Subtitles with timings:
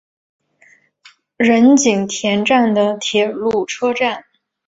[1.37, 4.25] 仁井田站的铁路车站。